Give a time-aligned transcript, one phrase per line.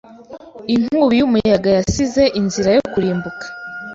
[0.75, 3.45] Inkubi y'umuyaga yasize inzira yo kurimbuka.